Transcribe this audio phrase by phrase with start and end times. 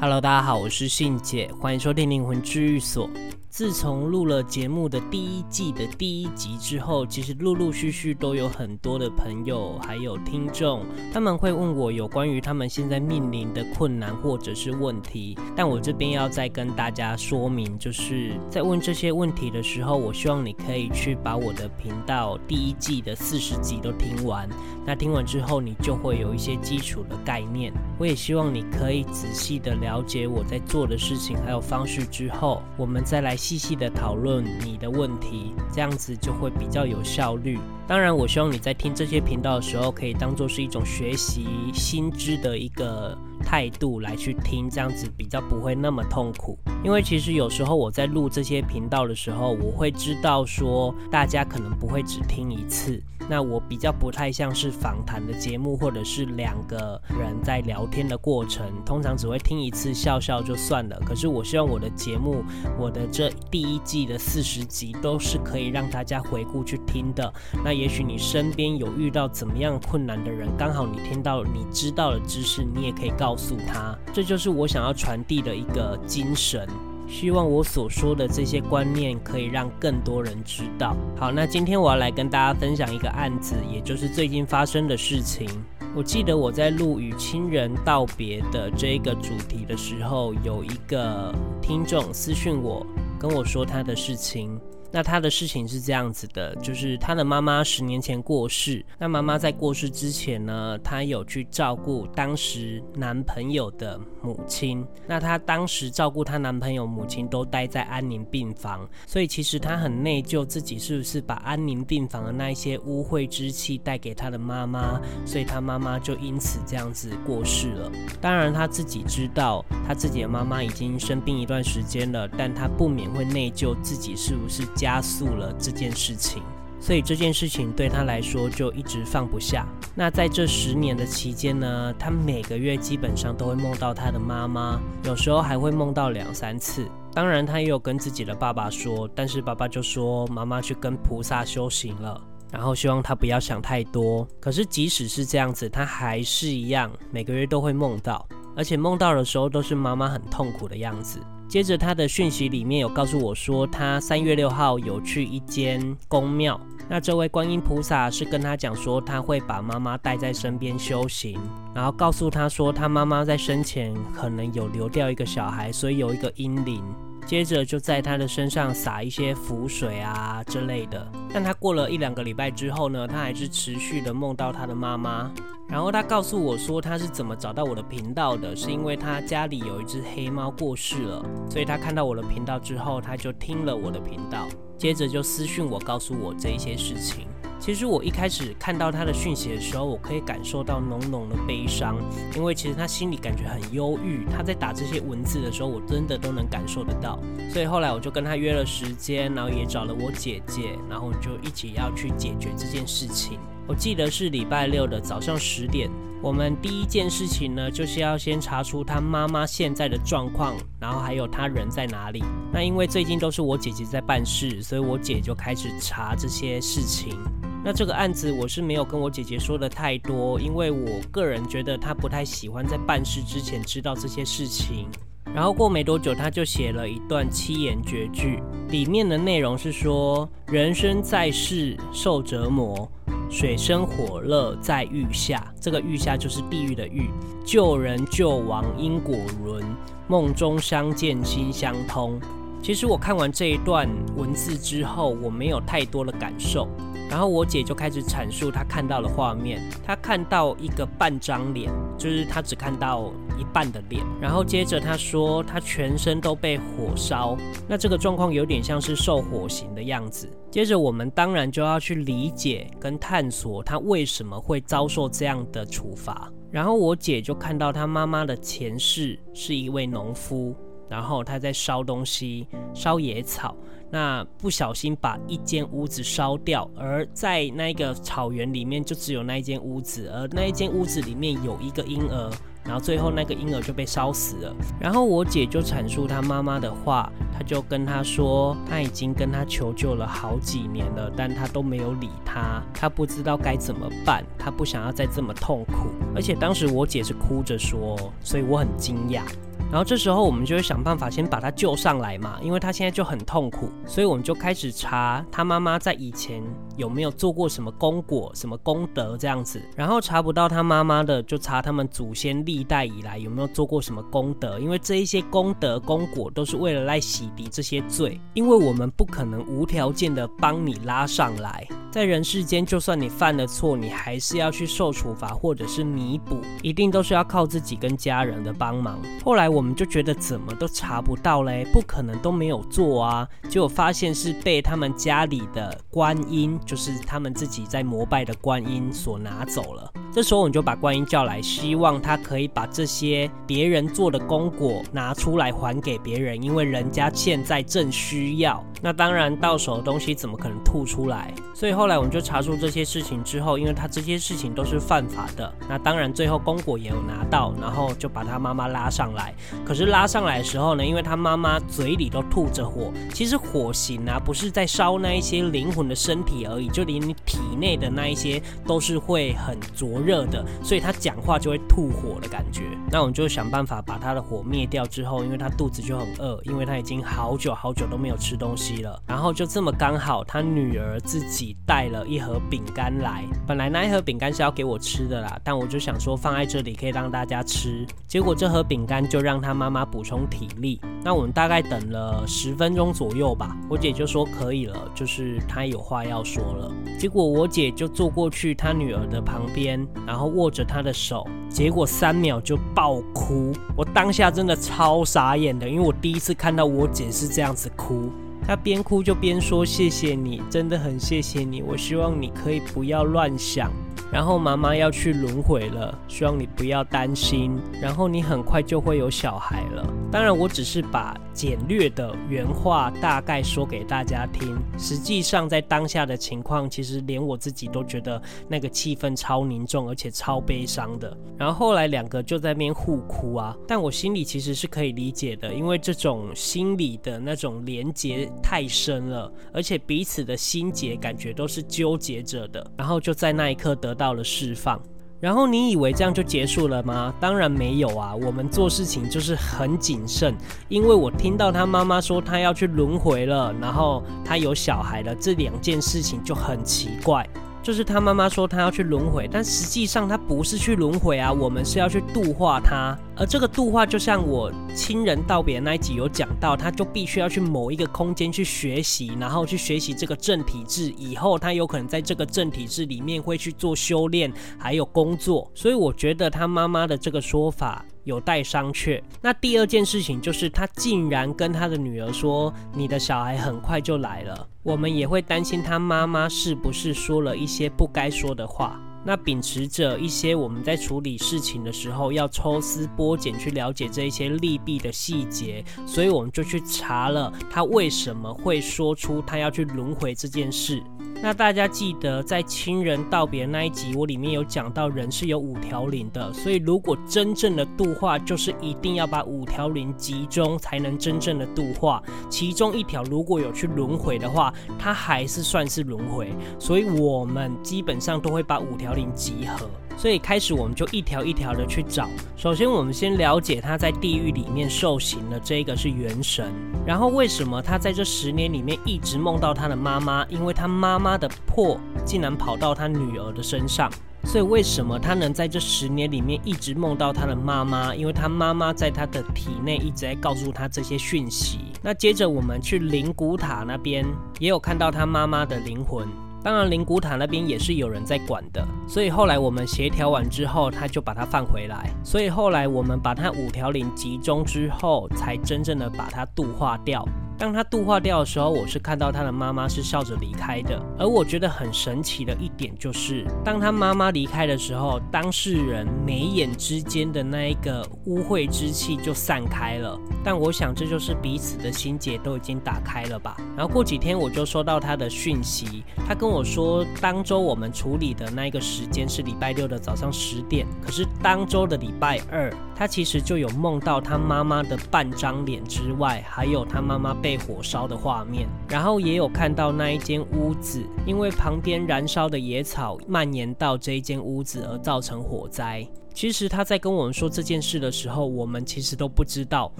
[0.00, 3.10] Hello，大家好，我是信姐，欢迎收听灵魂治愈所。
[3.50, 15.36] 自从录了节目的第一季的第一集之后，其实陆陆续续都有很多的朋友还有听众，他们会问我有关于他们现在面临的困难或者是问题。
[15.56, 24.46] 但我这边要再跟大家说明，就是在问这些问题的时候，我希望你可以去把我的频道第一季的四十集都听完。
[24.84, 27.72] 那听完之后，你就会有一些基础的概念。
[27.98, 33.38] 我也希望你可以仔细的了解我在做的事情还有方式之后，我们再来。
[33.48, 37.58] 细细的讨论你的问题，这样子就会比较有效率。
[37.86, 46.58] 当然，我希望你在听这些频道的时候，可以当做是一种学习新知的一个态度来去听，这样子比较不会那么痛苦。
[46.84, 53.02] 因为其实有时候我在录这些频道的时候，我会知道说大家可能不会只听一次。
[53.28, 60.98] 那我比较不太像是访谈的节目，或者是两个人在聊天的过程，通常只会听一次笑笑就算了。
[61.04, 62.42] 可是我希望我的节目，
[62.78, 67.32] 我的这第一季的四十集都是可以让大家回顾去听的。
[67.64, 73.96] 那也许你身边有遇到怎么样困难的人，刚好你听到你知道的知识，你也可以告诉他。
[74.12, 76.66] 这就是我想要传递的一个精神。
[77.08, 80.94] 希望我所说的这些观念可以让更多人知道。
[81.16, 85.48] 好，那今天我要来跟大家分享一个案子，也就是最近发生的事情。
[85.96, 92.86] 我记得我在录与亲人道别的这个主题的时候，有一个听众私讯我，
[93.18, 94.60] 跟我说他的事情。
[94.90, 98.84] 那他的事情是这样子的，就是他的妈妈十年前过世。
[98.98, 104.86] 那妈妈在过世之前呢，他有去照顾当时男朋友的母亲。
[105.06, 117.90] 那他当时照顾他男朋友母亲都待在安宁病房，所以其实他很内疚，自己是不是把安宁病房的那一些污秽之气带给他的妈妈，所以他妈妈就因此这样子过世了。
[118.20, 126.40] 当然他自己知道，他自己的妈妈已经生病一段时间了，但他不免会内疚，自己是不是加速了这件事情，
[126.80, 129.66] 所以这件事情对他来说就一直放不下。
[129.96, 136.86] 那在这十年的期间呢，他每个月基本上都会梦到他的妈妈，有时候还会梦到两三次。
[137.12, 142.20] 当然，他也有跟自己的爸爸说，但是爸爸就说妈妈去跟菩萨修行了，
[142.52, 144.24] 然后希望他不要想太多。
[144.38, 148.24] 可是即使是这样子，他还是一样每个月都会梦到，
[148.56, 151.18] 而且梦到的时候都是妈妈很痛苦的样子。
[151.48, 156.60] 接着他的讯息里面有告诉我说，他三月六号有去一间宫庙，
[156.90, 161.40] 那这位观音菩萨是跟他讲说，他会把妈妈带在身边修行，
[161.74, 166.84] 然后告诉他说，他妈妈在生前可能有流掉一个小孩，所以有一个阴灵。
[167.28, 171.06] 接着就在他的身上洒一些符水啊之类的。
[171.30, 175.30] 但他过了一两个礼拜之后呢，他还是持续的梦到他的妈妈。
[175.68, 187.26] 然后他告诉我说，他是怎么找到我的频道的，是因为他家里有一只黑猫过世了，所以他看到我的频道之后，他就听了我的频道，接着就私讯我，告诉我这一些事情。
[187.60, 191.96] 其实我一开始看到他的讯息的时候，我可以感受到浓浓的悲伤，
[192.36, 194.24] 因为其实他心里感觉很忧郁。
[194.24, 197.18] 他在打这些文字的时候，我真的都能感受得到。
[197.52, 203.38] 所以后来我就跟他约了时间，然后也找了我姐姐，然后就一起要去解决这件事情。
[203.66, 205.90] 我记得是礼拜六的早上十点，
[206.22, 212.24] 我们第一件事情呢，就是要先查出他妈妈现在的状况，然后还有他人在哪里。
[212.52, 217.18] 那因为最近都是我姐姐在办事，所以我姐就开始查这些事情。
[217.64, 224.86] 那这个案子我是没有跟我姐姐说的太多，因为我个人觉得她不太喜欢在办事之前知道这些事情。
[225.34, 232.90] 然后过没多久，她就写了一段七言绝句，里面的内容是说：人生在世受折磨，
[233.28, 235.52] 水深火热在欲下。
[235.60, 237.10] 这个欲下就是地狱的欲。
[237.44, 239.62] 救人救亡因果轮，
[240.06, 242.18] 梦中相见心相通。
[242.62, 246.68] 其实我看完这一段文字之后，我没有太多的感受。
[247.10, 254.04] 然后我姐就开始阐述她看到的画面，她看到一个半张脸，就是她只看到一半的脸。
[254.20, 257.34] 然后接着她说，她全身都被火烧，
[257.66, 260.28] 那这个状况有点像是受火刑的样子。
[260.50, 266.30] 接着我们当然就要去理解跟探索她为什么会遭受这样的处罚。
[266.50, 270.54] 然后我姐就看到她妈妈的前世是一位农夫。
[270.88, 273.54] 然后他在烧东西，烧野草，
[273.90, 282.30] 那不小心把一间屋子烧掉，而在那个草原里面就只有那一间屋子，而那一间屋子里面有一个婴儿，
[282.64, 284.54] 然后最后那个婴儿就被烧死了。
[284.80, 295.90] 然后我姐就阐述她妈妈的话，她就跟她说，她已经跟她求救了好几年了，但她都没有理她，她不知道该怎么办，她不想要再这么痛苦。
[296.14, 299.22] 而且当时我姐是哭着说，所以我很惊讶。
[299.70, 306.42] 然后这时候我们就会想办法先把他救上来嘛，因为他现在就很痛苦，所以我们就开始查他妈妈在以前
[306.78, 309.60] 有没有做过什么功果、什么功德这样子。
[309.76, 321.66] 然后查不到他妈妈的，就查他们祖先历代以来有没有做过什么功德，因为这一些功德功果都是为了来洗涤这些罪，因为我们不可能无条件的帮你拉上来。
[321.90, 329.00] 在人世间，就算你犯了错，你还是要去受处罚或者是弥补，一定都是要靠自己跟家人的帮忙。
[329.24, 339.90] 后来我们就觉得怎么都查不到嘞，不可能都没有做啊，结果发现是被他们家里的观音，就是他们自己在膜拜的观音所拿走了。
[340.12, 348.62] 这时候我们就把观音叫来，希望他可以把这些别人做的功果拿出来还给别人，因为人家现在正需要。
[348.80, 351.32] 那当然到手的东西怎么可能吐出来？
[351.54, 359.34] 所以后来我们就查出这些事情之后，因为他这些事情都是犯法的，那当然最后功果也有拿到，然后就把他妈妈拉上来。
[359.64, 372.62] 可是拉上来的时候呢，因为他妈妈嘴里都吐着火，其实火刑啊不是在烧那一些灵魂的身体而已，就连你体内的那一些都是会很灼热的，所以他讲话就会吐火的感觉。
[372.90, 381.56] 那我们就想办法把他的火灭掉之后，因为他肚子就很饿，因为他已经好久好久都没有吃东西了，然后就这么刚好他女儿自己。
[381.66, 390.80] 带了一盒饼干来，本来那一盒饼干是要给我吃的啦，但我就想说放在这里可以让大家吃，结果这盒饼干就让他妈妈补充体力。
[391.04, 396.70] 那我们大概等了十分钟左右吧，我姐就说可以了，就是她有话要说了。
[396.98, 403.52] 结果我姐就坐过去她女儿的旁边，然后握着她的手，结果三秒就爆哭。
[403.76, 408.10] 我当下真的超傻眼的，因为我第一次看到我姐是这样子哭。
[408.44, 411.62] 她边哭就边说：“谢谢你，真的很谢谢你。
[411.62, 413.70] 我希望你可以不要乱想。”
[414.10, 417.58] 然后妈妈要去轮回了，希望你不要担心。
[417.80, 419.86] 然后你很快就会有小孩了。
[420.12, 424.58] 当然，我只是把简略的原话大概说给大家听。
[424.76, 431.16] 实际上，在当下的情况，其实连我自己都觉得那个气氛超凝重，而且超悲伤的。
[431.36, 442.66] 然后后来两个就在那边互哭啊，但我心里其实是可以理解的，因为这种心理的那种连结太深了，而且彼此的心结感觉都是纠结着的。
[442.76, 444.80] 然后就在那一刻得到了释放，
[445.20, 447.12] 然后你以为这样就结束了吗？
[447.18, 448.14] 当然没有啊！
[448.14, 450.32] 我们做事情就是很谨慎，
[450.68, 457.28] 因为我听到他妈妈说他要去轮回了，然后他有小孩了，这两件事情就很奇怪。
[457.68, 462.98] 就是他妈妈说他要去轮回，但实际上他不是去轮回啊，我们是要去度化他。
[463.14, 475.50] 而这个度化，就像我亲人道别那一集有讲到，他就必须要去某一个空间去学习，然后去学习这个正体制，以后他有可能在这个正体制里面会去做修炼，还有工作。
[475.54, 479.00] 所以我觉得他妈妈的这个说法有待商榷。
[479.20, 488.80] 那第二件事情就是，他竟然跟他的女儿说：“你的小孩很快就来了。”我们也会担心他妈妈是不是说了一些不该说的话。
[489.04, 500.82] 那秉持着一些我们在处理事情的时候要抽丝剥茧去了解这一些利弊的细节，所以我们就去查了他为什么会说出他要去轮回这件事。
[501.20, 512.00] 那大家记得在亲人道别那一集，我里面有讲到人是有五条灵的，所以如果真正的度化，就是一定要把五条灵集中，才能真正的度化。
[512.30, 519.68] 其中一条如果有去轮回的话，它还是算是轮回，所以我们基本上都会把五条灵集合。
[519.98, 522.08] 所以开始我们就一条一条的去找。
[522.36, 526.52] 首先，我们先了解他在地狱里面受刑的这个是元神。
[526.86, 530.24] 然后，为什么他在这十年里面一直梦到他的妈妈？
[530.26, 533.90] 因为他妈妈的魄竟然跑到他女儿的身上。
[534.22, 537.92] 所以，为什么他能在这十年里面一直梦到他的妈妈？
[537.92, 541.58] 因为他妈妈在他的体内一直在告诉他这些讯息。
[541.82, 544.06] 那接着我们去灵骨塔那边，
[544.38, 546.06] 也有看到他妈妈的灵魂。
[546.42, 551.90] 当然，灵骨塔那边也是有人在管的，所以后来我们协调完之后，他就把它放回来。
[552.04, 557.06] 所以后来我们把它五条灵集中之后，才真正的把它度化掉。
[557.38, 560.76] 当他度化掉的时候，我是看到他的妈妈是笑着离开的。
[560.98, 569.96] 而我觉得很神奇的一点就是，当他妈妈离开的时候，当事人眉眼之间的那一个污秽之气就散开了。
[570.24, 573.36] 但我想这就是彼此的心结都已经打开了吧。
[573.56, 587.27] 然后过几天我就收到他的讯息，他跟我说，当周我们处理的那一个时间是礼拜六的早上十点，可是当周的礼拜二，他其实就有梦到他妈妈的半张脸之外，还有他妈妈被。
[587.28, 595.86] 被火烧的画面，然后也有看到那一间屋子，因为旁边燃烧的野草蔓延到这一间屋子而造成火灾。
[596.18, 599.72] 其实他在跟我们说这件事的时候，我们其实都不知道，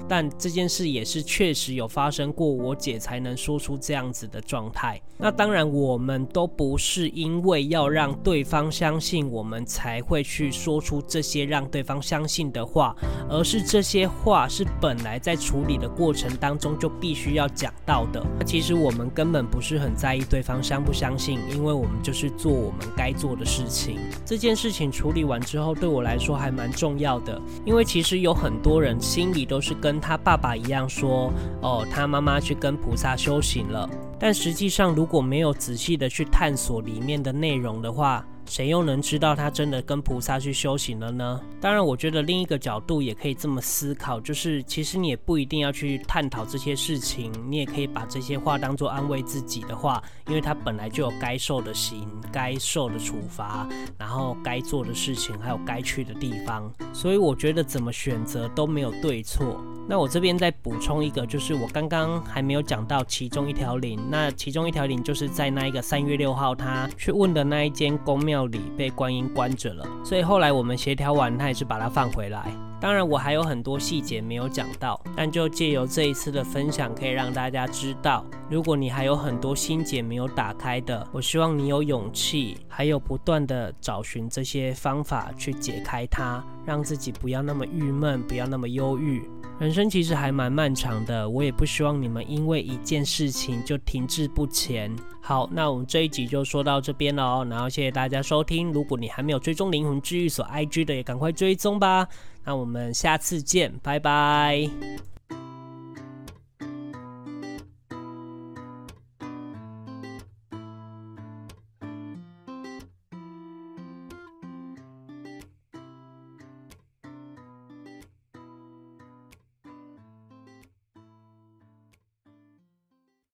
[0.08, 5.02] 但这件事也是确实有发生过，我姐才能说出这样子的状态。
[5.16, 12.94] 那当然，我们都不是因为要让对方相信我们才会去说出这些让对方相信的话，
[13.28, 18.24] 而是这些话是本来在处理的过程当中就必须要讲到的。
[18.46, 23.98] 其实我们根本不是很在意对方相不相信，因为我们就是做我们该做的事情。
[24.24, 31.32] 这件事情处理完之后，对我来说说还蛮重要的，因为其实有很多人心里都是跟他爸爸一样说，
[31.62, 33.88] 哦，他妈妈去跟菩萨修行了。
[34.20, 41.40] 但实际上，如果没有仔细的去探索里面的内容的话，谁又能知道他真的跟菩萨去修行了呢？
[41.60, 59.62] 当然，我觉得另一个角度也可以这么思考，就是其实你也不一定要去探讨这些事情，你也可以把这些话当做安慰自己的话，因为他本来就有该受的刑、该受的处罚，然后该做的事情，还有该去的地方，所以我觉得怎么选择都没有对错。
[59.90, 72.52] 那我这边再补充一个，就是我刚刚还没有讲到其中一条灵，那其中一条灵就是在那一个三月六号他去问的那一间宫庙里被观音关着了，所以后来我们协调完，他也是把它放回来。
[72.80, 89.28] 当然我还有很多细节没有讲到，但就借由这一次的分享，可以让大家知道，如果你还有很多心结没有打开的，我希望你有勇气，还有不断的找寻这些方法去解开它，让自己不要那么郁闷，不要那么忧郁。
[89.58, 94.94] 人生其实还蛮漫长的，我也不希望你们因为一件事情就停滞不前。
[95.20, 98.72] 好，那我们这一集就说到这边了哦，然后谢谢大家收听。
[98.72, 102.06] 如果你还没有追踪灵魂治愈所 IG 的，也赶快追踪吧。
[102.44, 104.70] 那我们下次见，拜拜。